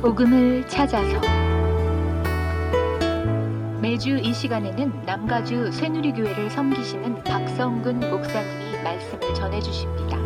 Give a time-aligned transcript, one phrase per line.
[0.00, 1.20] 복음을 찾아서
[3.82, 10.16] 매주 이 시간에는 남가주 새누리교회를 섬기시는 박성근 목사님이 말씀을 전해 주십니다.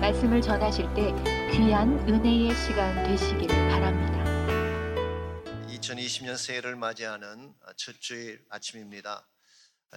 [0.00, 1.12] 말씀을 전하실 때
[1.52, 4.24] 귀한 은혜의 시간 되시기를 바랍니다.
[5.68, 9.28] 2020년 새해를 맞이하는 첫 주일 아침입니다.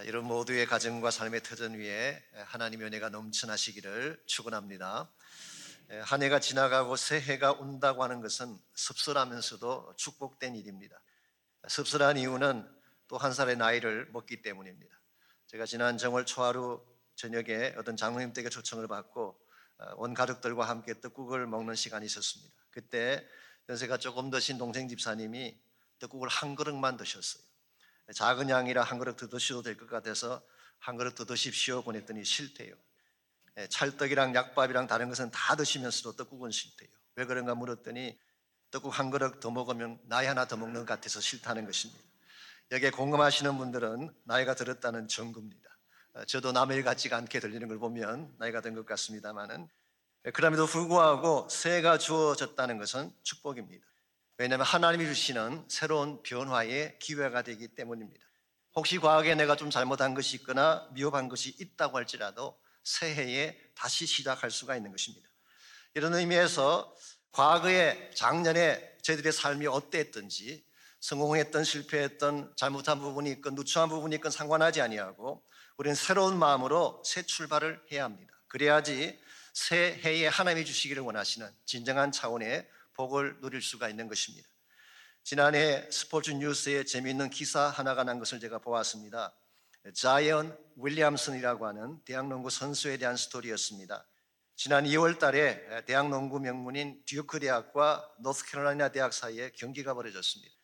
[0.04, 5.10] 여러분 모두의 가정과 삶의 터전 위에 하나님의 은혜가 넘쳐나시기를 축원합니다.
[6.02, 11.00] 한 해가 지나가고 새해가 온다고 하는 것은 씁쓸하면서도 축복된 일입니다.
[11.66, 12.68] 씁쓸한 이유는
[13.08, 14.94] 또 한 살의 나이를 먹기 때문입니다.
[15.46, 19.40] 제가 지난 정월 초하루 저녁에 어떤 장로님 댁에 초청을 받고
[19.96, 22.54] 온 가족들과 함께 떡국을 먹는 시간이 있었습니다.
[22.70, 23.26] 그때
[23.70, 25.58] 연세가 조금 드신 동생 집사님이
[26.00, 27.42] 떡국을 한 그릇만 드셨어요.
[28.14, 30.42] 작은 양이라 한 그릇 더 드셔도 될 것 같아서
[30.78, 32.74] 한 그릇 더 드십시오 보냈더니 싫대요.
[33.70, 36.88] 찰떡이랑 약밥이랑 다른 것은 다 드시면서도 떡국은 싫대요.
[37.16, 38.18] 왜 그런가 물었더니
[38.70, 42.02] 떡국 한 그릇 더 먹으면 나이 하나 더 먹는 것 같아서 싫다는 것입니다.
[42.70, 45.68] 여기에 공감하시는 분들은 나이가 들었다는 증거입니다.
[46.26, 49.68] 저도 남의 일 같지가 않게 들리는 걸 보면 나이가 든 것 같습니다만은
[50.34, 53.86] 그럼에도 불구하고 새해가 주어졌다는 것은 축복입니다.
[54.36, 58.24] 왜냐하면 하나님이 주시는 새로운 변화의 기회가 되기 때문입니다.
[58.76, 64.74] 혹시 과거에 내가 좀 잘못한 것이 있거나 미흡한 것이 있다고 할지라도 새해에 다시 시작할 수가
[64.76, 65.28] 있는 것입니다.
[65.94, 66.94] 이런 의미에서
[67.32, 70.64] 과거에 작년에 저희들의 삶이 어땠든지
[71.00, 75.44] 성공했던 실패했던 잘못한 부분이 있건 누추한 부분이 있건 상관하지 아니하고
[75.76, 78.32] 우리는 새로운 마음으로 새 출발을 해야 합니다.
[78.48, 79.20] 그래야지
[79.52, 84.48] 새해에 하나님이 주시기를 원하시는 진정한 차원의 복을 누릴 수가 있는 것입니다.
[85.22, 89.34] 지난해 스포츠 뉴스에 재미있는 기사 하나가 난 것을 제가 보았습니다.
[89.94, 94.06] 자이언 윌리엄슨이라고 하는 대학농구 선수에 대한 스토리였습니다.
[94.56, 100.54] 지난 2월 달에 대학농구 명문인 듀크 대학과 노스캐롤라이나 대학 사이에 경기가 벌어졌습니다.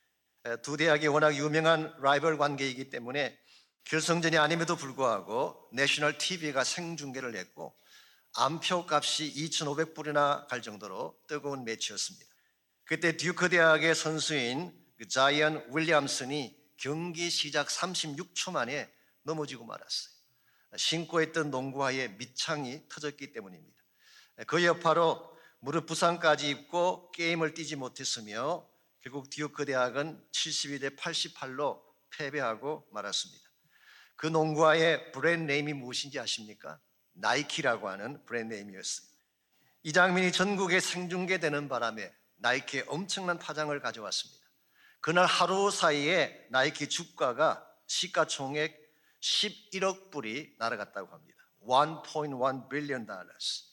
[0.62, 3.38] 두 대학이 워낙 유명한 라이벌 관계이기 때문에
[3.84, 7.76] 결승전이 아님에도 불구하고 national TV가 생중계를 했고
[8.34, 12.26] 암표 값이 2,500불이나 갈 정도로 뜨거운 매치였습니다.
[12.84, 18.92] 그때 듀크 대학의 선수인 그 자이언 윌리엄슨이 경기 시작 36초 만에
[19.24, 20.14] 넘어지고 말았어요.
[20.76, 23.82] 신고 있던 농구화에 밑창이 터졌기 때문입니다.
[24.46, 28.68] 그 여파로 무릎 부상까지 입고 게임을 뛰지 못했으며
[29.00, 31.80] 결국 듀크 대학은 72대 88로
[32.10, 33.42] 패배하고 말았습니다.
[34.16, 36.80] 그 농구화의 brand name이 무엇인지 아십니까?
[37.12, 39.06] 나이키라고 하는 brand name이었어요.
[39.84, 44.44] 이 장면이 전국에 생중계되는 바람에 나이키에 엄청난 파장을 가져왔습니다.
[45.00, 48.83] 그날 하루 사이에 나이키 주가가 시가총액
[49.24, 51.38] 11억 불이 날아갔다고 합니다.
[51.66, 53.64] 1.1 billion dollars.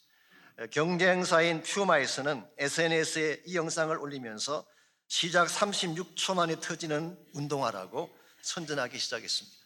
[0.70, 4.66] 경쟁사인 퓨마에서는 SNS에 이 영상을 올리면서
[5.08, 9.58] 시작 36초 만에 터지는 운동화라고 선전하기 시작했습니다.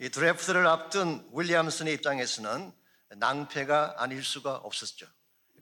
[0.00, 2.72] 이 드래프트를 앞둔 윌리엄슨의 입장에서는
[3.16, 5.06] 낭패가 아닐 수가 없었죠.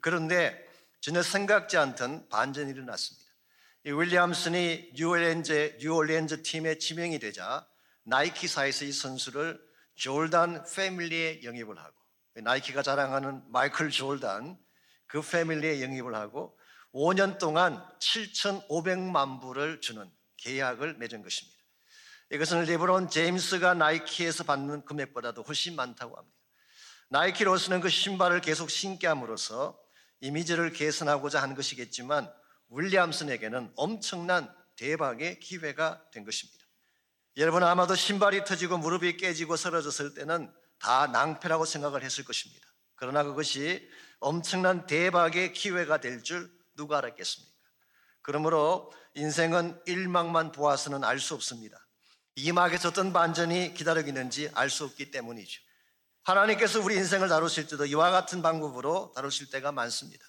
[0.01, 0.67] 그런데
[1.01, 3.31] 전혀 생각지 않던 반전이 일어났습니다.
[3.85, 7.67] 이 윌리엄슨이 뉴올리언즈, 뉴올리언즈 팀에 지명이 되자
[8.05, 9.61] 나이키사에서 이 선수를
[9.95, 11.95] 조던 family에 영입을 하고
[12.35, 14.59] 나이키가 자랑하는 마이클 조던
[15.07, 16.59] 그 family에 영입을 하고
[16.93, 21.59] 5년 동안 7,500만 불을 주는 계약을 맺은 것입니다.
[22.31, 26.37] 이것은 르브론 제임스가 나이키에서 받는 금액보다도 훨씬 많다고 합니다.
[27.11, 29.79] 나이키로서는 그 신발을 계속 신게 함으로써
[30.21, 32.33] 이미지를 개선하고자 한 것이겠지만
[32.71, 36.62] 윌리엄슨에게는 엄청난 대박의 기회가 된 것입니다.
[37.37, 42.67] 여러분 아마도 신발이 터지고 무릎이 깨지고 쓰러졌을 때는 다 낭패라고 생각을 했을 것입니다.
[42.95, 43.89] 그러나 그것이
[44.21, 47.53] 엄청난 대박의 기회가 될 줄 누가 알았겠습니까?
[48.23, 51.77] 그러므로 인생은 일막만 보아서는 알 수 없습니다.
[52.37, 55.61] 이막에서 어떤 반전이 기다리고 있는지 알 수 없기 때문이죠.
[56.25, 60.25] 하나님께서 우리 인생을 다루실 때도 이와 같은 방법으로 다루실 때가 많습니다.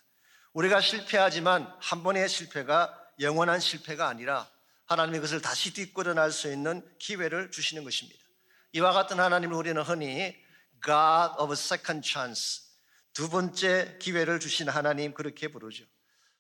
[0.54, 4.50] 우리가 실패하지만 한 번의 실패가 영원한 실패가 아니라
[4.85, 8.19] 하나님이 그것을 다시 딛고 일어날 수 있는 기회를 주시는 것입니다.
[8.74, 10.35] 이와 같은 하나님을 우리는 흔히
[10.83, 12.62] God of second chance
[13.13, 15.85] 두 번째 기회를 주신 하나님 그렇게 부르죠.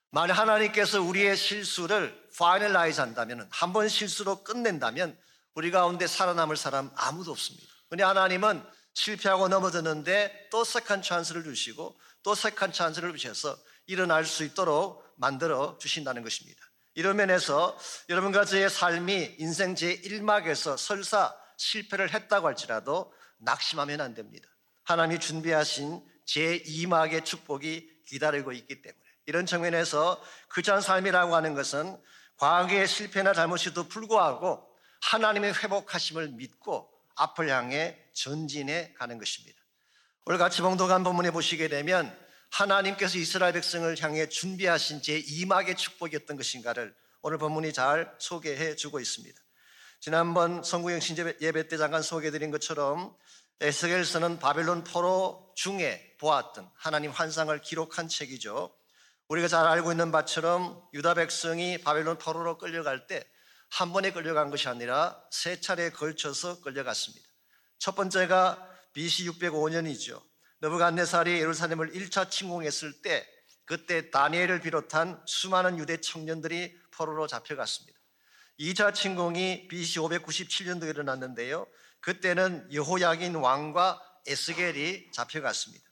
[0.09, 5.17] 만약 하나님께서 우리의 실수를 finalize 한다면 한 번 실수로 끝낸다면
[5.55, 7.67] 우리 가운데 살아남을 사람 아무도 없습니다.
[7.89, 8.63] 근데 하나님은
[8.93, 16.23] 실패하고 넘어졌는데 또 second chance를 주시고 또 second chance를 주셔서 일어날 수 있도록 만들어 주신다는
[16.23, 16.61] 것입니다.
[16.95, 17.77] 이런 면에서
[18.09, 24.47] 여러분과 저의 삶이 인생 제1막에서 설사 실패를 했다고 할지라도 낙심하면 안 됩니다.
[24.83, 31.97] 하나님이 준비하신 제2막의 축복이 기다리고 있기 때문에 이런 측면에서 크리스천 삶이라고 하는 것은
[32.37, 34.67] 과거의 실패나 잘못에도 불구하고
[35.01, 39.61] 하나님의 회복하심을 믿고 앞을 향해 전진해 가는 것입니다.
[40.25, 42.17] 오늘 같이 봉독한 본문에 보시게 되면
[42.53, 49.39] 하나님께서 이스라엘 백성을 향해 준비하신 제 2막의 축복이었던 것인가를 오늘 본문이 잘 소개해 주고 있습니다.
[49.99, 53.15] 지난번 성구영 신제 예배 때 잠깐 소개해 드린 것처럼
[53.61, 58.75] 에스겔서는 바벨론 포로 중에 보았던 하나님 환상을 기록한 책이죠.
[59.29, 63.23] 우리가 잘 알고 있는 바처럼 유다 백성이 바벨론 포로로 끌려갈 때
[63.73, 67.27] 한 번에 끌려간 것이 아니라 세 차례에 걸쳐서 끌려갔습니다.
[67.79, 70.21] 첫 번째가 BC 605년이죠.
[70.63, 73.27] 느부갓네살이 예루살렘을 1차 침공했을 때
[73.65, 77.99] 그때 다니엘을 비롯한 수많은 유대 청년들이 포로로 잡혀갔습니다.
[78.61, 81.67] 2차 침공이 BC 597년도에 일어났는데요.
[81.99, 85.83] 그때는 여호야긴 왕과 에스겔이 잡혀갔습니다.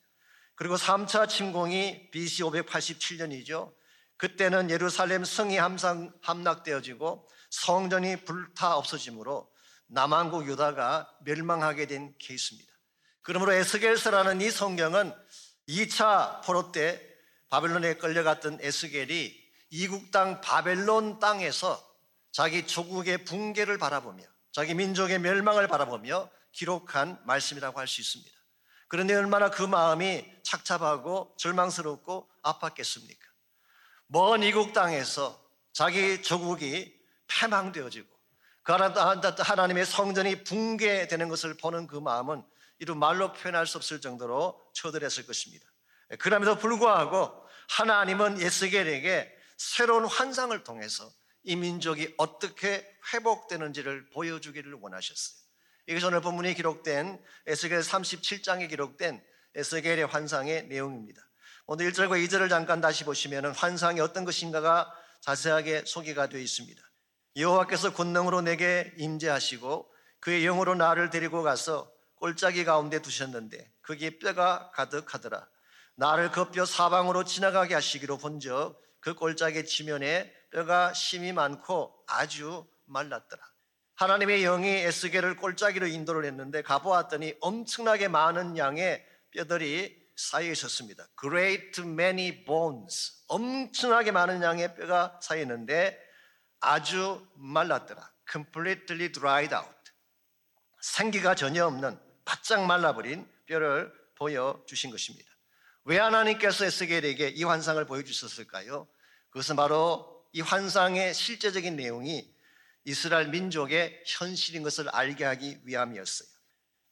[0.56, 3.74] 그리고 3차 침공이 BC 587년이죠.
[4.16, 9.52] 그때는 예루살렘 성이 함상 함락되어지고 성전이 불타 없어지므로
[9.88, 12.71] 남한국 유다가 멸망하게 된 케이스입니다.
[13.22, 15.14] 그러므로 에스겔서라는 이 성경은
[15.68, 17.02] 2차 포로 때
[17.50, 19.40] 바벨론에 끌려갔던 에스겔이
[19.72, 21.82] 이국 땅 바벨론 땅에서
[22.32, 28.32] 자기 조국의 붕괴를 바라보며 자기 민족의 멸망을 바라보며 기록한 말씀이라고 할 수 있습니다.
[28.88, 33.22] 그런데 얼마나 그 마음이 착잡하고 절망스럽고 아팠겠습니까?
[34.08, 35.42] 먼 이국 땅에서
[35.72, 36.94] 자기 조국이
[37.28, 38.10] 패망되어지고
[38.64, 42.44] 그 하나님의 성전이 붕괴되는 것을 보는 그 마음은
[42.80, 45.66] 이루 말로 표현할 수 없을 정도로 처들했을 것입니다.
[46.20, 47.32] 그럼에도 불구하고
[47.70, 51.12] 하나님은 예스겔에게 새로운 환상을 통해서
[51.44, 55.42] 이 민족이 어떻게 회복되는지를 보여주기를 원하셨어요.
[55.88, 59.24] 이것이 오늘 본문에 기록된 에스겔 37장에 기록된
[59.56, 61.22] 에스겔의 환상의 내용입니다.
[61.66, 64.92] 오늘 1절과 2절을 잠깐 다시 보시면 환상이 어떤 것인가가
[65.22, 66.82] 자세하게 소개가 되어 있습니다.
[67.36, 69.90] 여호와께서 권능으로 내게 임재하시고
[70.20, 75.48] 그의 영으로 나를 데리고 가서 꼴짜기 가운데 두셨는데 거기에 뼈가 가득하더라.
[75.96, 83.42] 나를 그 뼈 사방으로 지나가게 하시기로 본적 그 꼴짝의 지면에 뼈가 심이 많고 아주 말랐더라.
[83.96, 91.08] 하나님의 영이 에스겔을 꼴짜기로 인도를 했는데 가보았더니 엄청나게 많은 양의 뼈들이 쌓여 있었습니다.
[91.20, 93.24] Great many bones.
[93.28, 95.98] 엄청나게 많은 양의 뼈가 쌓여 있는데
[96.62, 98.10] 아주 말랐더라.
[98.32, 99.76] Completely dried out.
[100.82, 105.30] 생기가 전혀 없는 바짝 말라버린 뼈를 보여주신 것입니다.
[105.84, 108.88] 왜 하나님께서 에스겔에게 이 환상을 보여주셨을까요?
[109.30, 112.34] 그것은 바로 이 환상의 실제적인 내용이
[112.86, 116.30] 이스라엘 민족의 현실인 것을 알게 하기 위함이었어요.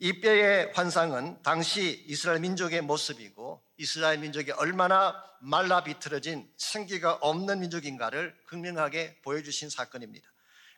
[0.01, 8.33] 이 뼈의 환상은 당시 이스라엘 민족의 모습이고 이스라엘 민족이 얼마나 말라 비틀어진 생기가 없는 민족인가를
[8.45, 10.25] 극명하게 보여주신 사건입니다.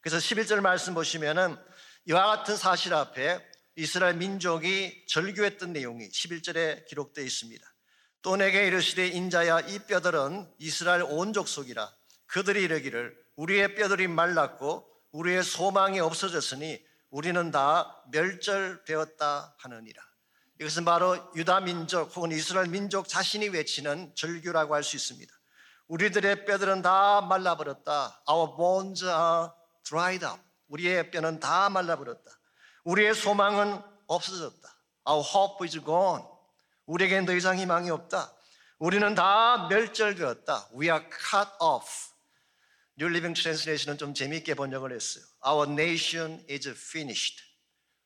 [0.01, 1.55] 그래서 11절 말씀 보시면은
[2.05, 3.39] 이와 같은 사실 앞에
[3.75, 7.63] 이스라엘 민족이 절규했던 내용이 11절에 기록되어 있습니다.
[8.23, 11.93] 또 내게 이르시되 인자야 이 뼈들은 이스라엘 온 족속이라
[12.25, 20.01] 그들이 이르기를 우리의 뼈들이 말랐고 우리의 소망이 없어졌으니 우리는 다 멸절되었다 하느니라.
[20.59, 25.31] 이것은 바로 유다 민족 혹은 이스라엘 민족 자신이 외치는 절규라고 할 수 있습니다.
[25.87, 28.23] 우리들의 뼈들은 다 말라버렸다.
[28.29, 29.49] Our bones are
[29.83, 30.39] dried up.
[30.69, 32.31] 우리의 뼈는 다 말라버렸다.
[32.85, 34.69] 우리의 소망은 없어졌다.
[35.09, 36.23] Our hope is gone.
[36.85, 38.31] 우리에겐 더 이상 희망이 없다.
[38.79, 40.69] 우리는 다 멸절되었다.
[40.79, 42.10] We are cut off.
[42.99, 45.23] New Living Translation은 좀 재미있게 번역을 했어요.
[45.45, 47.43] Our nation is finished.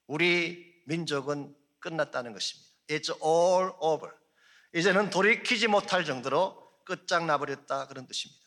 [0.07, 2.71] 우리 민족은 끝났다는 것입니다.
[2.87, 4.13] It's all over.
[4.73, 8.41] 이제는 돌이키지 못할 정도로 끝장나버렸다 그런 뜻입니다.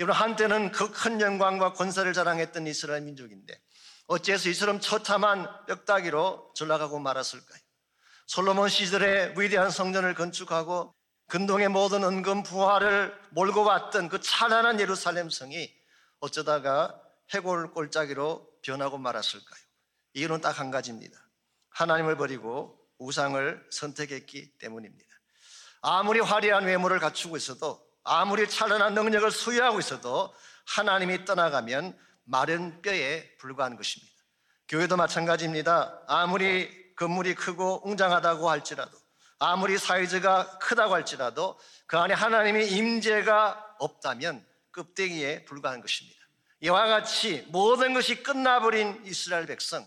[0.00, 3.60] 여러분 한때는 그 큰 영광과 권세를 자랑했던 이스라엘 민족인데
[4.06, 7.60] 어째서 이처럼 처참한 뼈다귀로 전락하고 말았을까요?
[8.26, 10.94] 솔로몬 시절에 위대한 성전을 건축하고
[11.28, 15.70] 근동의 모든 은금 부활을 몰고 왔던 그 찬란한 예루살렘 성이
[16.20, 17.00] 어쩌다가
[17.34, 19.60] 해골 꼴짜기로 변하고 말았을까요?
[20.14, 21.18] 이유는 딱 한 가지입니다.
[21.70, 25.08] 하나님을 버리고 우상을 선택했기 때문입니다.
[25.82, 30.34] 아무리 화려한 외모를 갖추고 있어도 아무리 찬란한 능력을 소유하고 있어도
[30.66, 34.12] 하나님이 떠나가면 마른 뼈에 불과한 것입니다.
[34.68, 36.02] 교회도 마찬가지입니다.
[36.08, 38.97] 아무리 건물이 크고 웅장하다고 할지라도
[39.38, 46.18] 아무리 사이즈가 크다고 할지라도 그 안에 하나님의 임재가 없다면 껍데기에 불과한 것입니다.
[46.60, 49.86] 이와 같이 모든 것이 끝나버린 이스라엘 백성,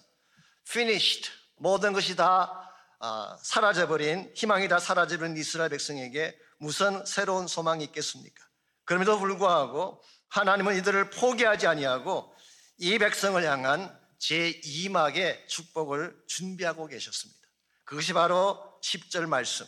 [0.68, 8.44] finished, 모든 것이 다 아, 사라져버린 희망이 다 사라져버린 이스라엘 백성에게 무슨 새로운 소망이 있겠습니까?
[8.86, 12.34] 그럼에도 불구하고 하나님은 이들을 포기하지 아니하고
[12.78, 17.42] 이 백성을 향한 제2막의 축복을 준비하고 계셨습니다.
[17.84, 19.66] 그것이 바로 10절 말씀.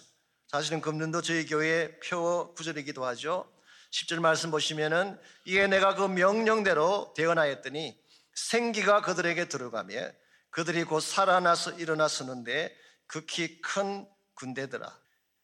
[0.47, 3.51] 사실은 금년도 저희 교회 표 구절이기도 하죠.
[3.91, 7.99] 10절 말씀 보시면은 이에 내가 그 명령대로 대언하였더니
[8.35, 10.11] 생기가 그들에게 들어가며
[10.49, 12.75] 그들이 곧 살아나서 일어나 서는데
[13.07, 14.95] 극히 큰 군대더라.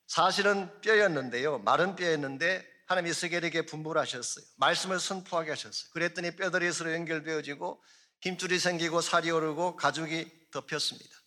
[0.08, 1.60] 사실은 뼈였는데요.
[1.60, 4.44] 마른 뼈였는데 하나님이 스겔에게 분부를 하셨어요.
[4.58, 5.92] 말씀을 선포하게 하셨어요.
[5.92, 7.84] 그랬더니 뼈들이 서로 연결되어지고
[8.22, 11.19] 힘줄이 생기고 살이 오르고 가죽이 덮였습니다.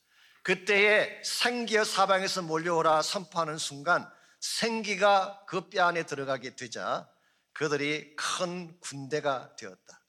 [0.43, 7.09] 그때에 생기어 사방에서 몰려오라 선포하는 순간 생기가 그 뼈 안에 들어가게 되자
[7.53, 10.01] 그들이 큰 군대가 되었다.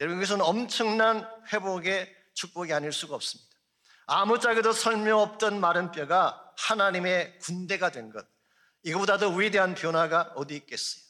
[0.00, 3.50] 여러분 이것은 엄청난 회복의 축복이 아닐 수가 없습니다.
[4.06, 8.26] 아무짝에도 설명 없던 마른 뼈가 하나님의 군대가 된 것.
[8.82, 11.02] 이거보다 더 위대한 변화가 어디 있겠어요?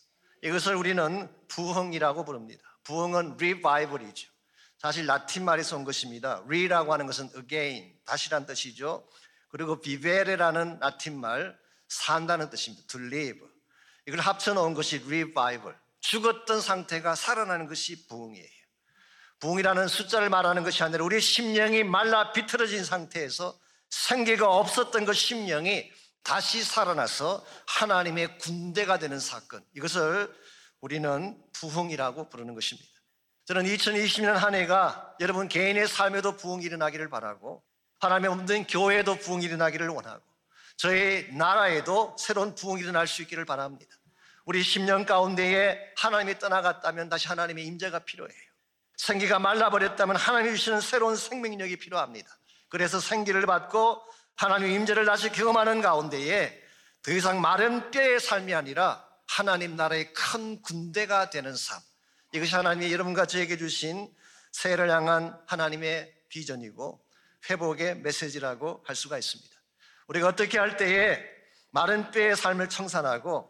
[0.43, 2.63] 이것을 우리는 부흥이라고 부릅니다.
[2.85, 4.31] 부흥은 revival이죠.
[4.81, 6.43] 사실 라틴 말에서 온 것입니다.
[6.47, 9.07] re라고 하는 것은 again, 다시란 뜻이죠.
[9.51, 11.59] 그리고 vivere라는 라틴 말,
[11.89, 12.87] 산다는 뜻입니다.
[12.87, 13.41] to live.
[14.07, 15.77] 이걸 합쳐 놓은 것이 revival.
[16.01, 18.49] 죽었던 상태가 살아나는 것이 부흥이에요.
[19.41, 23.59] 부흥이라는 숫자를 말하는 것이 아니라 우리 심령이 말라 비틀어진 상태에서
[23.91, 25.91] 생기가 없었던 그 심령이
[26.23, 29.63] 다시 살아나서 하나님의 군대가 되는 사건.
[29.75, 30.35] 이것을
[30.81, 33.00] 우리는 부흥이라고 부르는 것입니다.
[33.51, 37.65] 저는 2020년 한 해가 여러분 개인의 삶에도 부흥이 일어나기를 바라고
[37.99, 40.23] 하나님의 없는 교회에도 부흥이 일어나기를 원하고
[40.77, 43.91] 저희 나라에도 새로운 부흥이 일어날 수 있기를 바랍니다.
[44.45, 48.41] 우리 10년 가운데에 하나님이 떠나갔다면 다시 하나님의 임재가 필요해요.
[48.97, 52.29] 생기가 말라버렸다면 하나님이 주시는 새로운 생명력이 필요합니다.
[52.69, 54.01] 그래서 생기를 받고
[54.37, 56.57] 하나님의 임재를 다시 경험하는 가운데에
[57.03, 61.81] 더 이상 마른 뼈의 삶이 아니라 하나님 나라의 큰 군대가 되는 삶.
[62.33, 64.13] 이것이 하나님이 여러분과 저에게 주신
[64.53, 67.05] 새해를 향한 하나님의 비전이고
[67.49, 69.51] 회복의 메시지라고 할 수가 있습니다.
[70.09, 71.21] 우리가 어떻게 할 때에
[71.71, 73.49] 마른 뼈의 삶을 청산하고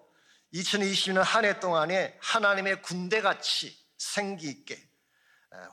[0.55, 4.79] 2020년 한 해 동안에 하나님의 군대같이 생기 있게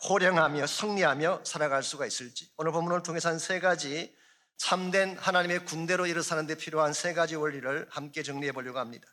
[0.09, 4.15] 호령하며 승리하며 살아갈 수가 있을지 오늘 본문을 통해서 한 세 가지
[4.57, 9.07] 참된 하나님의 군대로 일어서는 데 필요한 세 가지 원리를 함께 정리해 보려고 합니다.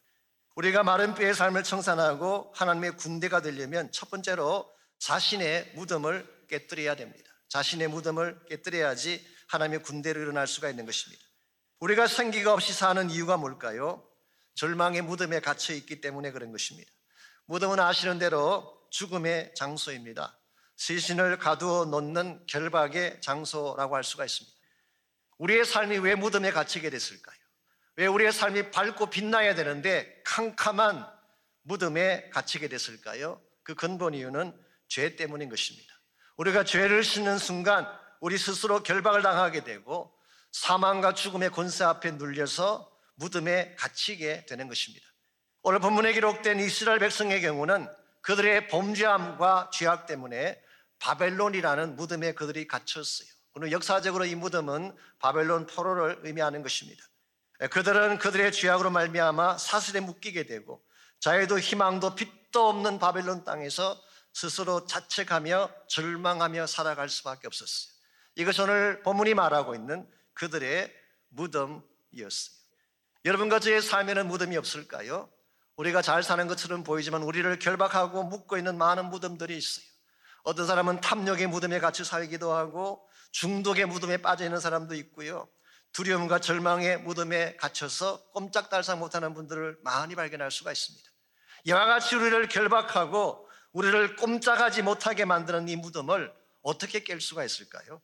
[0.54, 7.30] 우리가 마른 뼈의 삶을 청산하고 하나님의 군대가 되려면 첫 번째로 자신의 무덤을 깨뜨려야 됩니다.
[7.48, 11.22] 자신의 무덤을 깨뜨려야지 하나님의 군대로 일어날 수가 있는 것입니다.
[11.80, 14.08] 우리가 생기가 없이 사는 이유가 뭘까요?
[14.54, 16.90] 절망의 무덤에 갇혀 있기 때문에 그런 것입니다.
[17.46, 20.38] 무덤은 아시는 대로 죽음의 장소입니다.
[20.76, 24.56] 시신을 가두어 놓는 결박의 장소라고 할 수가 있습니다.
[25.38, 27.36] 우리의 삶이 왜 무덤에 갇히게 됐을까요?
[27.96, 31.06] 왜 우리의 삶이 밝고 빛나야 되는데 캄캄한
[31.62, 33.40] 무덤에 갇히게 됐을까요?
[33.62, 34.52] 그 근본 이유는
[34.88, 35.92] 죄 때문인 것입니다.
[36.36, 37.86] 우리가 죄를 씻는 순간
[38.20, 40.12] 우리 스스로 결박을 당하게 되고
[40.52, 45.06] 사망과 죽음의 권세 앞에 눌려서 무덤에 갇히게 되는 것입니다.
[45.62, 47.88] 오늘 본문에 기록된 이스라엘 백성의 경우는
[48.20, 50.60] 그들의 범죄함과 죄악 때문에
[50.98, 53.28] 바벨론이라는 무덤에 그들이 갇혔어요.
[53.52, 57.04] 그리고 역사적으로 이 무덤은 바벨론 포로를 의미하는 것입니다.
[57.70, 60.84] 그들은 그들의 죄악으로 말미암아 사슬에 묶이게 되고
[61.20, 64.00] 자유도 희망도 빛도 없는 바벨론 땅에서
[64.32, 67.94] 스스로 자책하며 절망하며 살아갈 수밖에 없었어요.
[68.36, 70.92] 이것이 오늘 본문이 말하고 있는 그들의
[71.28, 72.54] 무덤이었어요.
[73.24, 75.30] 여러분과 저의 삶에는 무덤이 없을까요?
[75.76, 79.84] 우리가 잘 사는 것처럼 보이지만 우리를 결박하고 묶고 있는 많은 무덤들이 있어요.
[80.42, 85.48] 어떤 사람은 탐욕의 무덤에 갇혀 살기도 하고 중독의 무덤에 빠져 있는 사람도 있고요.
[85.94, 91.08] 두려움과 절망의 무덤에 갇혀서 꼼짝달싹 못하는 분들을 많이 발견할 수가 있습니다.
[91.64, 96.32] 이와 같이 우리를 결박하고 우리를 꼼짝하지 못하게 만드는 이 무덤을
[96.62, 98.02] 어떻게 깰 수가 있을까요?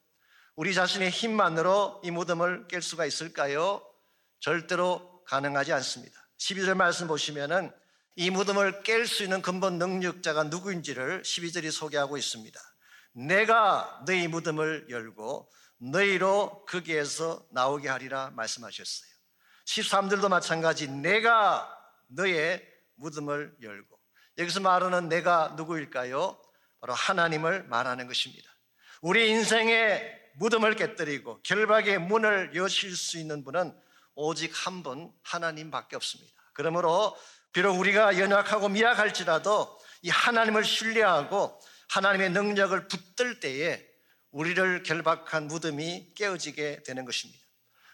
[0.54, 3.84] 우리 자신의 힘만으로 이 무덤을 깰 수가 있을까요?
[4.38, 6.16] 절대로 가능하지 않습니다.
[6.38, 7.72] 12절 말씀 보시면은
[8.14, 12.60] 이 무덤을 깰 수 있는 근본 능력자가 누구인지를 12절이 소개하고 있습니다.
[13.14, 19.10] 내가 너희 무덤을 열고 너희로 거기에서 나오게 하리라 말씀하셨어요.
[19.66, 21.68] 13절도 마찬가지 내가
[22.08, 23.98] 너의 무덤을 열고
[24.38, 26.40] 여기서 말하는 내가 누구일까요?
[26.80, 28.50] 바로 하나님을 말하는 것입니다.
[29.00, 33.74] 우리 인생의 무덤을 깨뜨리고 결박의 문을 여실 수 있는 분은
[34.14, 36.32] 오직 한 분 하나님밖에 없습니다.
[36.52, 37.16] 그러므로
[37.52, 41.60] 비록 우리가 연약하고 미약할지라도 이 하나님을 신뢰하고
[41.90, 43.89] 하나님의 능력을 붙들 때에
[44.30, 47.42] 우리를 결박한 무덤이 깨어지게 되는 것입니다.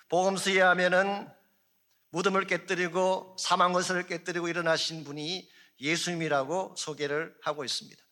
[0.09, 1.29] 복음서에 하면은
[2.11, 5.51] 무덤을 깨뜨리고 사망 것을 깨뜨리고 일어나신 분이
[5.81, 8.03] 예수님이라고 소개를 하고 있습니다.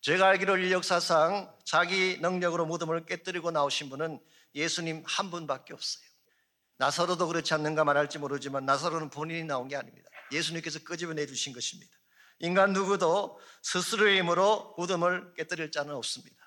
[0.00, 4.20] 제가 알기로 역사상 자기 능력으로 무덤을 깨뜨리고 나오신 분은
[4.54, 6.04] 예수님 한 분밖에 없어요.
[6.78, 10.08] 나사로도 그렇지 않는가 말할지 모르지만 나사로는 본인이 나온 게 아닙니다.
[10.32, 11.92] 예수님께서 끄집어내 주신 것입니다.
[12.40, 16.41] 인간 누구도 스스로의 힘으로 무덤을 깨뜨릴 자는 없습니다.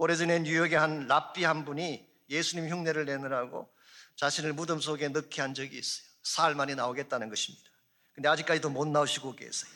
[0.00, 3.70] 오래전에 뉴욕의 한 랍비 한 분이 예수님 흉내를 내느라고
[4.16, 6.06] 자신을 무덤 속에 넣게 한 적이 있어요.
[6.22, 7.68] 사흘 만에 나오겠다는 것입니다.
[8.14, 9.70] 근데 아직까지도 못 나오시고 계세요.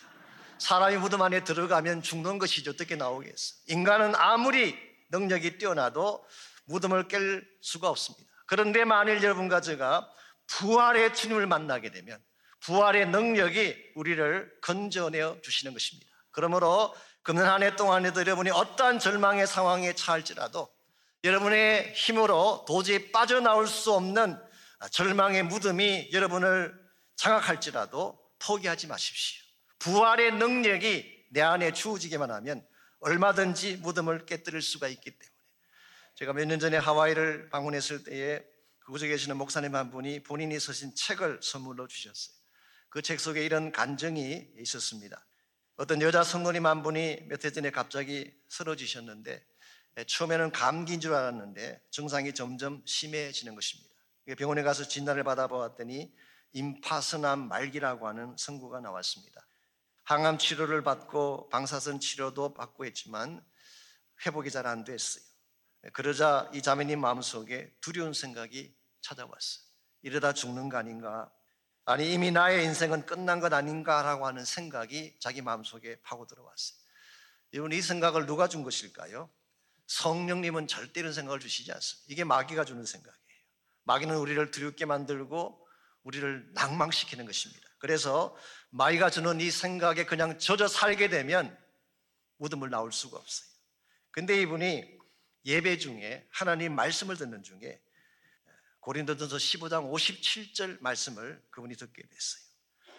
[0.56, 3.56] 사람이 무덤 안에 들어가면 죽는 것이지 어떻게 나오겠어.
[3.66, 4.74] 인간은 아무리
[5.10, 6.26] 능력이 뛰어나도
[6.64, 8.26] 무덤을 깰 수가 없습니다.
[8.46, 10.10] 그런데 만일 여러분과 제가
[10.46, 12.18] 부활의 주님을 만나게 되면
[12.60, 16.10] 부활의 능력이 우리를 건져내어 주시는 것입니다.
[16.30, 20.68] 그러므로 금년 한해 동안에도 여러분이 어떠한 절망의 상황에 처할지라도
[21.24, 24.38] 여러분의 힘으로 도저히 빠져나올 수 없는
[24.90, 26.78] 절망의 무덤이 여러분을
[27.16, 29.42] 장악할지라도 포기하지 마십시오.
[29.78, 32.66] 부활의 능력이 내 안에 주어지기만 하면
[33.00, 35.34] 얼마든지 무덤을 깨뜨릴 수가 있기 때문에
[36.16, 38.44] 제가 몇 년 전에 하와이를 방문했을 때에
[38.80, 42.36] 그곳에 계시는 목사님 한 분이 본인이 쓰신 책을 선물로 주셨어요.
[42.90, 45.26] 그 책 속에 이런 간증이 있었습니다.
[45.76, 49.44] 어떤 여자 성도님 한 분이 몇 해 전에 갑자기 쓰러지셨는데
[50.06, 53.92] 처음에는 감기인 줄 알았는데 증상이 점점 심해지는 것입니다.
[54.38, 56.14] 병원에 가서 진단을 받아보았더니
[56.52, 59.46] 임파선암 말기라고 하는 선고가 나왔습니다.
[60.04, 63.44] 항암 치료를 받고 방사선 치료도 받고 했지만
[64.24, 65.24] 회복이 잘 안 됐어요.
[65.92, 69.64] 그러자 이 자매님 마음속에 두려운 생각이 찾아왔어요.
[70.02, 71.30] 이러다 죽는 거 아닌가?
[71.86, 76.78] 아니 이미 나의 인생은 끝난 것 아닌가라고 하는 생각이 자기 마음속에 파고 들어왔어요.
[77.52, 79.30] 여러분 이 생각을 누가 준 것일까요?
[79.86, 82.04] 성령님은 절대 이런 생각을 주시지 않습니다.
[82.08, 83.40] 이게 마귀가 주는 생각이에요.
[83.84, 85.60] 마귀는 우리를 두렵게 만들고
[86.04, 87.68] 우리를 낭망시키는 것입니다.
[87.78, 88.34] 그래서
[88.70, 91.56] 마귀가 주는 이 생각에 그냥 젖어 살게 되면
[92.38, 93.48] 무덤을 나올 수가 없어요.
[94.10, 94.98] 근데 이분이
[95.44, 97.80] 예배 중에 하나님 말씀을 듣는 중에
[98.84, 102.44] 고린도전서 15장 57절 말씀을 그분이 듣게 됐어요.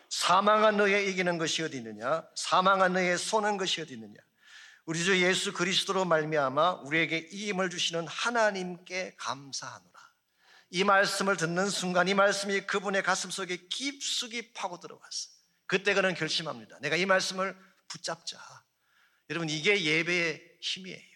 [0.10, 2.24] 사망한 너에 이기는 것이 어디 있느냐?
[2.36, 4.16] 사망한 너에 쏘는 것이 어디 있느냐?
[4.86, 9.96] 우리 주 예수 그리스도로 말미암아 우리에게 이 힘을 주시는 하나님께 감사하노라.
[10.72, 15.30] 이 말씀을 듣는 순간 이 말씀이 그분의 가슴 속에 깊숙이 파고 들어갔어.
[15.68, 16.80] 그때 그는 결심합니다.
[16.82, 17.56] 내가 이 말씀을
[17.88, 18.40] 붙잡자.
[19.30, 21.16] 여러분 이게 예배의 힘이에요.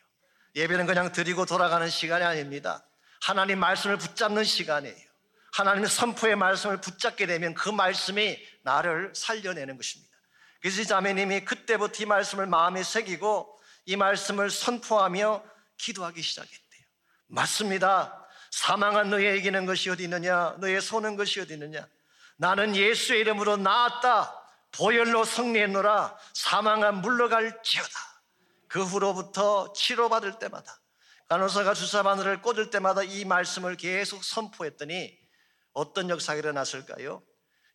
[0.56, 2.86] 예배는 그냥 드리고 돌아가는 시간이 아닙니다.
[3.22, 5.10] 하나님 말씀을 붙잡는 시간이에요.
[5.54, 10.10] 하나님의 선포의 말씀을 붙잡게 되면 그 말씀이 나를 살려내는 것입니다.
[10.62, 15.44] 그래서 자매님이 그때부터 이 말씀을 마음에 새기고 이 말씀을 선포하며
[15.78, 16.86] 기도하기 시작했대요.
[17.28, 18.28] 맞습니다.
[18.52, 20.56] 사망한 너의 이기는 것이 어디 있느냐?
[20.60, 21.88] 너의 쏘는 것이 어디 있느냐?
[22.38, 24.36] 나는 예수의 이름으로 나았다.
[24.72, 26.18] 보혈로 승리했노라.
[26.34, 28.00] 사망한 물러갈지어다.
[28.68, 30.79] 그 후로부터 치료받을 때마다
[31.30, 35.16] 간호사가 주사 바늘을 꽂을 때마다 이 말씀을 계속 선포했더니
[35.74, 37.22] 어떤 역사가 일어났을까요?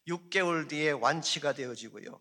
[0.08, 2.20] 6개월 뒤에 완치가 되어지고요.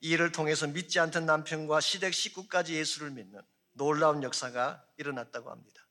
[0.00, 3.38] 이를 통해서 믿지 않던 남편과 시댁 식구까지 예수를 믿는
[3.72, 5.86] 놀라운 역사가 일어났다고 합니다.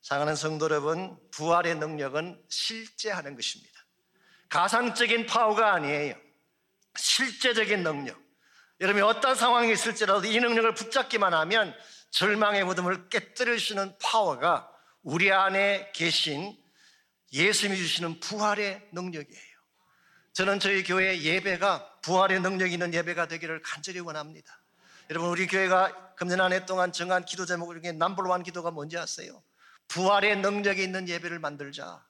[0.00, 3.74] 사랑하는 성도 여러분, 부활의 능력은 실제하는 것입니다.
[4.48, 6.14] 가상적인 파워가 아니에요.
[6.96, 8.18] 실제적인 능력.
[8.80, 11.74] 여러분이 어떤 상황이 있을지라도 이 능력을 붙잡기만 하면
[12.16, 13.10] 절망의 무덤을
[13.70, 14.70] 있는 파워가
[15.02, 16.56] 우리 안에 계신
[17.30, 19.56] 예수님이 주시는 부활의 능력이에요.
[20.32, 24.62] 저는 저희 교회 예배가 부활의 능력 있는 예배가 되기를 간절히 원합니다.
[25.10, 29.42] 여러분 우리 교회가 금년 한 해 동안 정한 기도 제목 중에 넘버원 기도가 뭔지 아세요?
[29.88, 32.02] 부활의 능력이 있는 예배를 만들자.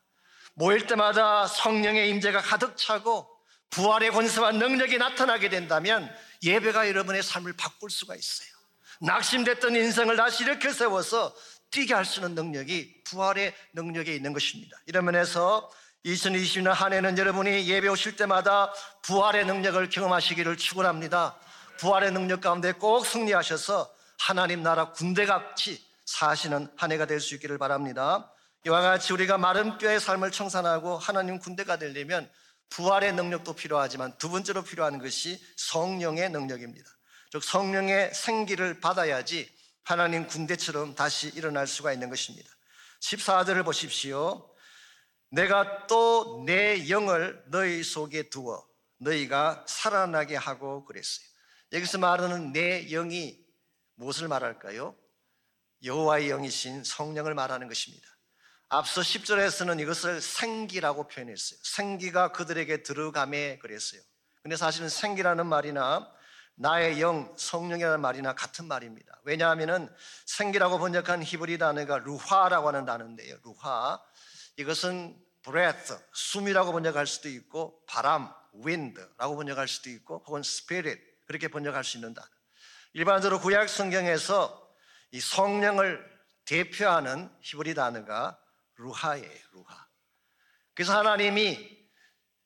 [0.54, 3.28] 모일 때마다 성령의 임재가 가득 차고
[3.70, 6.08] 부활의 권세와 능력이 나타나게 된다면
[6.44, 8.55] 예배가 여러분의 삶을 바꿀 수가 있어요.
[9.00, 11.34] 낙심됐던 인생을 다시 일으켜 세워서
[11.70, 14.76] 뛰게 할 수 있는 능력이 부활의 능력에 있는 것입니다.
[14.86, 15.70] 이런 면에서
[16.04, 21.36] 2020년 한 해는 여러분이 예배 오실 때마다 부활의 능력을 경험하시기를 축원합니다.
[21.78, 28.32] 부활의 능력 가운데 꼭 승리하셔서 하나님 나라 군대같이 사시는 한 해가 될 수 있기를 바랍니다.
[28.64, 32.30] 이와 같이 우리가 마른 뼈의 삶을 청산하고 하나님 군대가 되려면
[32.70, 36.88] 부활의 능력도 필요하지만 두 번째로 필요한 것이 성령의 능력입니다.
[37.30, 42.48] 즉 성령의 생기를 받아야지 하나님 군대처럼 다시 일어날 수가 있는 것입니다.
[43.00, 44.52] 14절을 보십시오.
[45.30, 48.64] 내가 또 내 영을 너희 속에 두어
[48.98, 51.26] 너희가 살아나게 하고 그랬어요.
[51.72, 53.38] 여기서 말하는 내 영이
[53.96, 54.96] 무엇을 말할까요?
[55.84, 58.06] 여호와의 영이신 성령을 말하는 것입니다.
[58.68, 61.58] 앞서 10절에서는 이것을 생기라고 표현했어요.
[61.62, 64.00] 생기가 그들에게 들어감에 그랬어요.
[64.42, 66.10] 근데 사실은 생기라는 말이나
[66.56, 69.20] 나의 영, 성령이라는 말이나 같은 말입니다.
[69.24, 69.88] 왜냐하면은
[70.24, 73.36] 생기라고 번역한 히브리 단어가 루화라고 하는 단어인데요.
[73.44, 74.02] 루화.
[74.56, 78.32] 이것은 breath, 숨이라고 번역할 수도 있고 바람,
[78.64, 82.26] wind라고 번역할 수도 있고 혹은 spirit 그렇게 번역할 수 있는 단어.
[82.94, 84.66] 일반적으로 구약 성경에서
[85.12, 86.04] 이 성령을
[86.46, 88.38] 대표하는 히브리 단어가
[88.76, 89.86] 루하예요, 루하.
[90.74, 91.76] 그래서 하나님이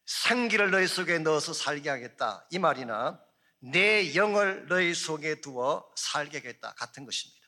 [0.05, 2.45] 생기를 너희 속에 넣어서 살게 하겠다.
[2.51, 3.21] 이 말이나
[3.61, 6.75] 내 영을 너희 속에 두어 살게 하겠다.
[6.75, 7.41] 같은 것입니다.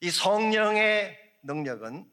[0.00, 2.10] 이 성령의 능력은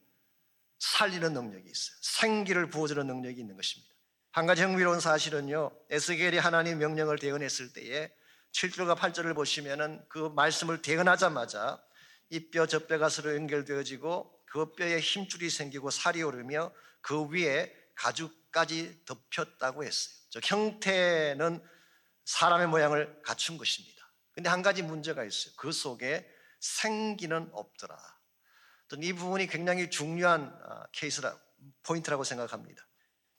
[0.79, 1.97] 살리는 능력이 있어요.
[2.01, 3.93] 생기를 부어주는 능력이 있는 것입니다.
[4.31, 8.11] 한 가지 흥미로운 사실은요, 에스겔이 하나님 명령을 대언했을 때에
[8.53, 11.83] 7절과 8절을 보시면은 그 말씀을 대언하자마자
[12.31, 19.03] 이 뼈 저 뼈가 서로 연결되어지고 그 뼈에 힘줄이 생기고 살이 오르며 그 위에 가죽까지
[19.05, 20.15] 덮였다고 했어요.
[20.29, 21.61] 저 형태는
[22.29, 24.13] 사람의 모양을 갖춘 것입니다.
[24.33, 25.53] 근데 한 가지 문제가 있어요.
[25.57, 27.97] 그 속에 생기는 없더라.
[29.01, 31.35] 이 부분이 굉장히 중요한 아, 케이스라
[31.83, 32.87] 포인트라고 생각합니다.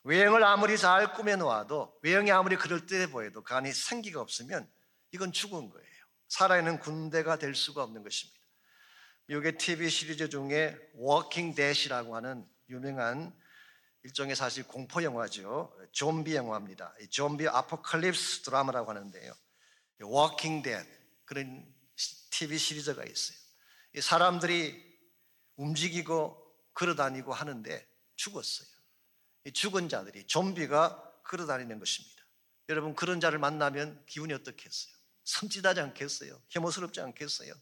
[0.03, 4.69] 외형을 아무리 잘 꾸며 놓아도 외형이 아무리 그럴듯해 보여도 그 안에 생기가 없으면
[5.13, 5.87] 이건 죽은 거예요.
[6.27, 8.39] 살아있는 군대가 될 수가 없는 것입니다.
[9.27, 13.33] 미국의 TV 시리즈 중에 Walking Dead라고 하는 유명한
[14.03, 15.75] 일종의 사실 공포 영화죠.
[15.91, 16.95] 좀비 영화입니다.
[17.01, 19.33] 이 좀비 apocalypse 드라마라고 하는데요.
[20.01, 20.87] Walking Dead
[21.25, 21.65] 그런
[22.31, 23.37] TV 시리즈가 있어요.
[23.95, 24.91] 이 사람들이
[25.57, 26.37] 움직이고
[26.73, 28.67] 걸어다니고 하는데 죽었어요.
[29.45, 32.23] 이 죽은 자들이 좀비가 걸어다니는 것입니다.
[32.69, 34.93] 여러분 그런 자를 만나면 기분이 어떻겠어요?
[35.25, 36.41] 섬찟하지 않겠어요?
[36.49, 37.53] 혐오스럽지 않겠어요?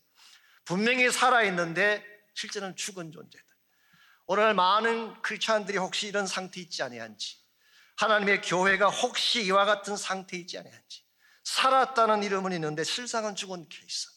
[0.66, 3.49] 분명히 살아있는데 실제는 죽은 존재다.
[4.32, 7.38] 오늘 많은 크리스찬들이 혹시 이런 상태에 있지 아니한지
[7.98, 11.04] 하나님의 교회가 혹시 이와 같은 상태에 있지 아니한지
[11.44, 14.08] 살았다는 이름은 있는데 실상은 죽은 케이스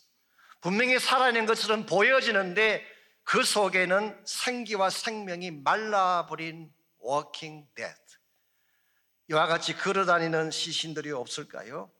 [0.60, 2.84] 분명히 살아있는 것처럼 보여지는데
[3.24, 7.98] 그 속에는 생기와 생명이 말라버린 walking dead
[9.30, 11.90] 이와 같이 걸어다니는 시신들이 없을까요?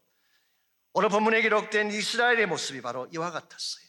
[0.92, 3.87] 오늘 본문에 기록된 이스라엘의 모습이 바로 이와 같았어요.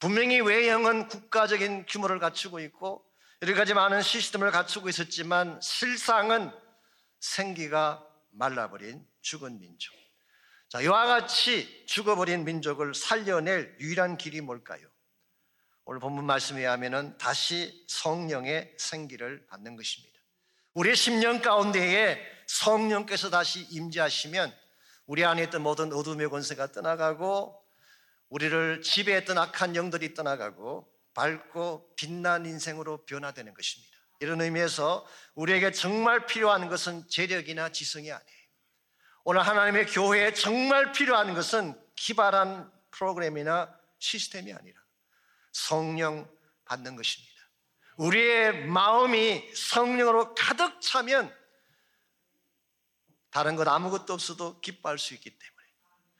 [0.00, 3.13] 분명히 외형은 국가적인 규모를 갖추고 있고
[3.46, 6.50] 여러 가지 많은 시스템을 갖추고 있었지만 실상은
[7.20, 9.92] 생기가 말라버린 죽은 민족.
[10.70, 14.80] 자, 이와 같이 죽어버린 민족을 살려낼 유일한 길이 뭘까요?
[15.84, 20.18] 오늘 본문 말씀에 의하면 다시 성령의 생기를 받는 것입니다.
[20.72, 24.54] 우리의 10년 가운데에 성령께서 다시 임재하시면
[25.04, 27.62] 우리 안에 있던 모든 어둠의 권세가 떠나가고
[28.30, 33.94] 우리를 지배했던 악한 영들이 떠나가고 밝고 빛난 인생으로 변화되는 것입니다.
[34.20, 38.44] 이런 의미에서 우리에게 정말 필요한 것은 재력이나 지성이 아니에요.
[39.24, 44.80] 오늘 하나님의 교회에 정말 필요한 것은 기발한 프로그램이나 시스템이 아니라
[45.52, 46.30] 성령
[46.64, 47.32] 받는 것입니다.
[47.96, 51.34] 우리의 마음이 성령으로 가득 차면
[53.30, 55.66] 다른 것 아무것도 없어도 기뻐할 수 있기 때문에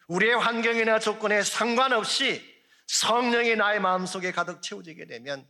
[0.09, 2.54] 우리의 환경이나 조건에 상관없이
[2.87, 5.47] 성령이 나의 마음속에 가득 채워지게 되면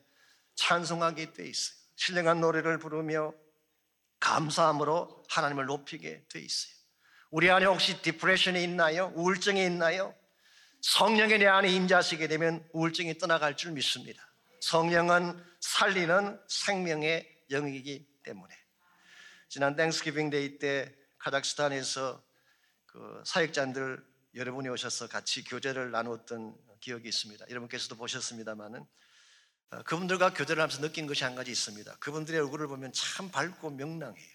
[0.55, 1.77] 찬송하게 돼 있어요.
[1.97, 3.33] 신령한 노래를 부르며
[4.21, 6.75] 감사함으로 하나님을 높이게 돼 있어요.
[7.31, 9.13] 우리 안에 혹시 depression이 있나요?
[9.17, 10.15] 우울증이 있나요?
[10.81, 14.23] 성령이 내 안에 임재하시게 되면 우울증이 떠나갈 줄 믿습니다.
[14.61, 18.55] 성령은 살리는 생명의 영이기 때문에.
[19.49, 22.23] 지난 Thanksgiving Day 때 카자흐스탄에서
[22.87, 27.47] 그 사역자들 여러분이 오셔서 같이 교제를 나누었던 기억이 있습니다.
[27.49, 28.85] 여러분께서도 보셨습니다만은
[29.71, 31.97] 어, 그분들과 교제를 하면서 느낀 것이 한 가지 있습니다.
[31.97, 34.35] 그분들의 얼굴을 보면 참 밝고 명랑해요.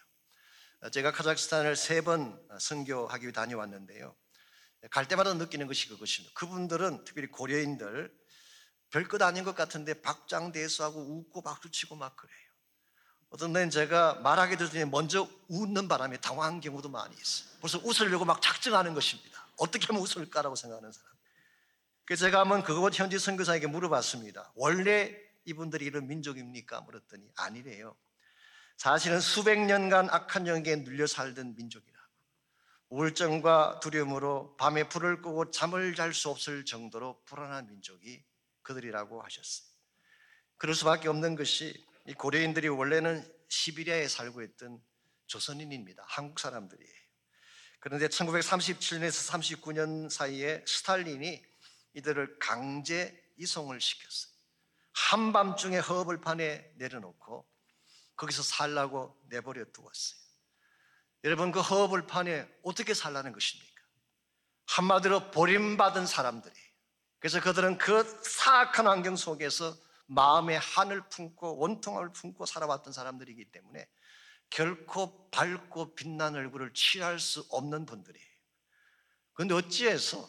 [0.81, 4.15] 어, 제가 카자흐스탄을 세 번 선교하기 위해 다녀왔는데요.
[4.89, 6.33] 갈 때마다 느끼는 것이 그것입니다.
[6.33, 8.11] 그분들은 특별히 고려인들
[8.89, 12.49] 별것 아닌 것 같은데 박장대소하고 웃고 박수치고 막 그래요.
[13.29, 17.49] 어떤 때는 제가 말하게 되더니 먼저 웃는 바람에 당황한 경우도 많이 있어요.
[17.61, 19.47] 벌써 웃으려고 막 작정하는 것입니다.
[19.57, 21.18] 어떻게 하면 웃을까라고 생각하는 사람.
[22.09, 24.51] 그래서 제가 한번 그곳 현지 선교사에게 물어봤습니다.
[24.55, 26.81] 원래 이분들이 이런 민족입니까?
[26.81, 27.95] 물었더니 아니래요.
[28.77, 32.07] 사실은 수백 년간 악한 영에 눌려 살던 민족이라고.
[32.89, 38.23] 우울증과 두려움으로 밤에 불을 끄고 잠을 잘 수 없을 정도로 불안한 민족이
[38.63, 39.69] 그들이라고 하셨어요.
[40.57, 41.75] 그럴 수밖에 없는 것이
[42.07, 44.81] 이 고려인들이 원래는 시비리아에 살고 있던
[45.27, 46.05] 조선인입니다.
[46.07, 46.99] 한국 사람들이에요.
[47.79, 51.47] 그런데 1937년에서 39년 사이에 스탈린이
[51.93, 54.31] 이들을 강제 이송을 시켰어요.
[54.93, 57.47] 한밤중에 허벌판에 내려놓고
[58.15, 60.19] 거기서 살라고 내버려 두었어요.
[61.23, 63.69] 여러분 그 허벌판에 어떻게 살라는 것입니까?
[64.67, 66.53] 한마디로 버림받은 사람들이.
[67.19, 69.75] 그래서 그들은 그 사악한 환경 속에서
[70.07, 73.87] 마음의 한을 품고 원통함을 품고 살아왔던 사람들이기 때문에
[74.49, 78.27] 결코 밝고 빛난 얼굴을 취할 수 없는 분들이에요.
[79.33, 80.27] 그런데 어찌해서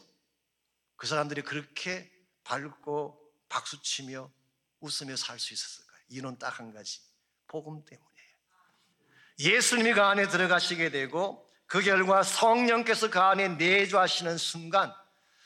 [1.01, 2.13] 그 사람들이 그렇게
[2.45, 4.31] 밝고 박수치며
[4.81, 5.99] 웃으며 살 수 있었을까요?
[6.11, 7.01] 이유는 딱 한 가지.
[7.47, 8.29] 복음 때문이에요.
[9.39, 14.93] 예수님이 그 안에 들어가시게 되고 그 결과 성령께서 그 안에 내주하시는 순간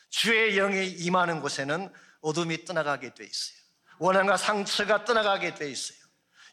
[0.09, 1.89] 주의 영이 임하는 곳에는
[2.21, 3.59] 어둠이 떠나가게 돼 있어요.
[4.01, 5.99] 원한과 상처가 떠나가게 돼 있어요.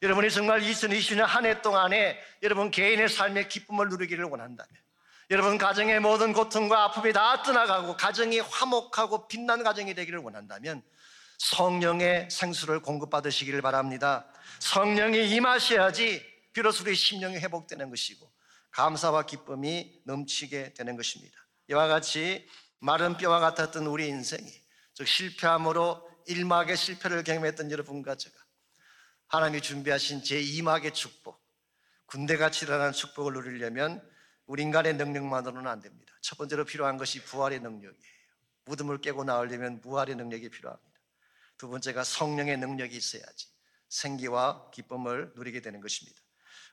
[0.04, 4.81] 여러분이 정말 2020년 한 해 동안에 여러분 개인의 삶의 기쁨을 누리기를 원한다면
[5.32, 10.84] 여러분 가정의 모든 고통과 아픔이 다 떠나가고 가정이 화목하고 빛난 가정이 되기를 원한다면
[11.38, 14.28] 성령의 생수를 공급받으시기를 바랍니다.
[14.60, 18.30] 성령이 임하셔야지 비로소 우리 심령이 회복되는 것이고
[18.72, 21.38] 감사와 기쁨이 넘치게 되는 것입니다.
[21.70, 22.46] 이와 같이
[22.80, 24.52] 마른 뼈와 같았던 우리 인생이
[24.96, 28.36] 즉 실패함으로 일막의 실패를 경험했던 여러분과 제가
[29.28, 31.42] 하나님이 준비하신 제2막의 축복
[32.08, 34.11] 군대같이 일어나는 축복을 누리려면
[34.52, 36.14] 우리 인간의 능력만으로는 안 됩니다.
[36.20, 38.14] 첫 번째로 필요한 것이 부활의 능력이에요.
[38.66, 41.00] 무덤을 깨고 나오려면 부활의 능력이 필요합니다.
[41.58, 43.48] 두 번째가 성령의 능력이 있어야지
[43.88, 46.20] 생기와 기쁨을 누리게 되는 것입니다.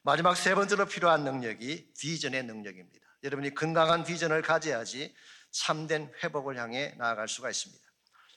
[0.02, 3.06] 마지막 세 번째로 필요한 능력이 비전의 능력입니다.
[3.22, 5.14] 여러분이 건강한 비전을 가져야지
[5.52, 7.80] 참된 회복을 향해 나아갈 수가 있습니다.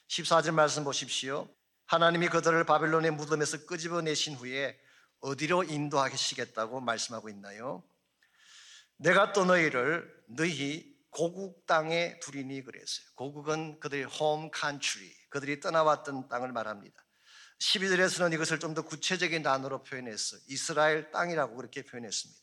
[0.06, 1.52] 14절 말씀 보십시오.
[1.86, 4.78] 하나님이 그들을 바벨론의 무덤에서 끄집어내신 후에
[5.18, 7.82] 어디로 인도하시겠다고 말씀하고 있나요?
[9.02, 13.06] 내가 또 너희를 너희 고국 땅에 두리니 그랬어요.
[13.16, 16.96] 고국은 그들의 홈 칸츄리, 그들이 떠나왔던 땅을 말합니다.
[17.58, 20.36] 12절에서는 이것을 좀 더 구체적인 단어로 표현했어.
[20.48, 22.40] 이스라엘 땅이라고 그렇게 표현했습니다.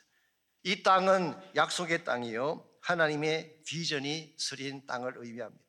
[0.63, 2.65] 이 땅은 약속의 땅이요.
[2.81, 5.65] 하나님의 비전이 서린 땅을 의미합니다.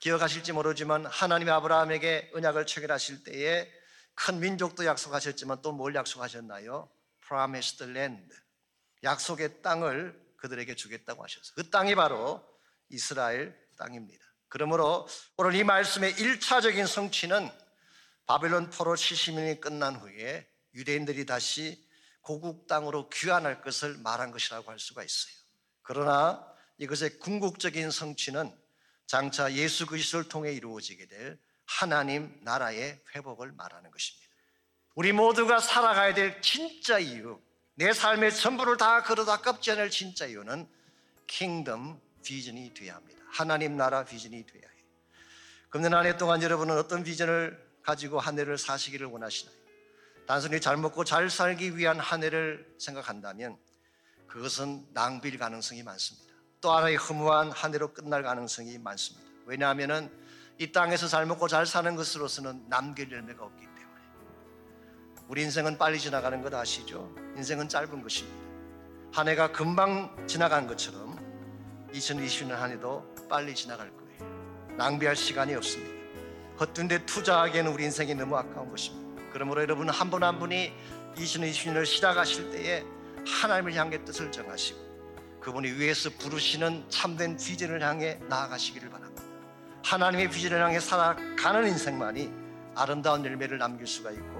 [0.00, 3.70] 기억하실지 모르지만 하나님이 아브라함에게 언약을 체결하실 때에
[4.14, 6.90] 큰 민족도 약속하셨지만 또 뭘 약속하셨나요?
[7.26, 8.34] Promised land.
[9.02, 11.54] 약속의 땅을 그들에게 주겠다고 하셨어요.
[11.56, 12.44] 그 땅이 바로
[12.88, 14.24] 이스라엘 땅입니다.
[14.48, 17.50] 그러므로 오늘 이 말씀의 1차적인 성취는
[18.26, 21.88] 바벨론 포로 70년이 끝난 후에 유대인들이 다시
[22.20, 25.34] 고국 땅으로 귀환할 것을 말한 것이라고 할 수가 있어요.
[25.82, 26.46] 그러나
[26.78, 28.52] 이것의 궁극적인 성취는
[29.06, 34.28] 장차 예수 그리스도를 통해 이루어지게 될 하나님 나라의 회복을 말하는 것입니다.
[34.94, 37.40] 우리 모두가 살아가야 될 진짜 이유,
[37.74, 40.68] 내 삶의 전부를 다 걸어다 깝지 않을 진짜 이유는
[41.26, 43.22] 킹덤 비전이 돼야 합니다.
[43.30, 44.82] 하나님 나라 비전이 돼야 해요.
[45.70, 49.56] 금년 한 해 동안 여러분은 어떤 비전을 가지고 한 해를 사시기를 원하시나요?
[50.26, 53.56] 단순히 잘 먹고 잘 살기 위한 한 해를 생각한다면
[54.28, 56.32] 그것은 낭비일 가능성이 많습니다.
[56.60, 59.26] 또 하나의 허무한 한 해로 끝날 가능성이 많습니다.
[59.46, 60.10] 왜냐하면
[60.58, 63.66] 이 땅에서 잘 먹고 잘 사는 것으로서는 남길 열매가 없기
[65.32, 67.10] 우리 인생은 빨리 지나가는 것 아시죠?
[67.38, 68.36] 인생은 짧은 것입니다.
[69.14, 71.16] 한 해가 금방 지나간 것처럼
[71.94, 74.76] 2020년 한 해도 빨리 지나갈 거예요.
[74.76, 75.90] 낭비할 시간이 없습니다.
[76.60, 79.22] 헛된 데 투자하기에는 우리 인생이 너무 아까운 것입니다.
[79.32, 80.70] 그러므로 여러분 한 분 한 분이
[81.16, 82.84] 2020년을 시작하실 때에
[83.26, 89.22] 하나님을 향해 뜻을 정하시고 그분이 위에서 부르시는 참된 비전을 향해 나아가시기를 바랍니다.
[89.82, 92.30] 하나님의 비전을 향해 살아가는 인생만이
[92.74, 94.31] 아름다운 열매를 남길 수가 있고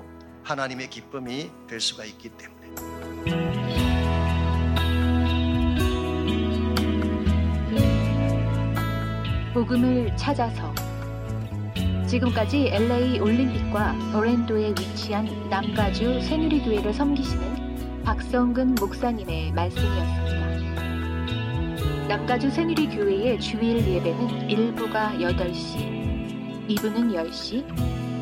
[0.43, 2.63] 하나님의 기쁨이 될 수가 있기 때문에
[9.55, 10.75] 복음을 찾아서
[12.07, 20.43] 지금까지 LA 올림픽과 오랜도에 위치한 남가주 새누리교회를 섬기시는 박성근 목사님의 말씀이었습니다.
[22.09, 27.65] 남가주 새누리교회의 주일 예배는 1부가 8시, 2부는 10시,